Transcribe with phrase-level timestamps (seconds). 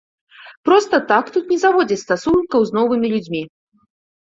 [0.69, 3.41] Проста так тут не заводзяць стасункаў з новымі людзьмі.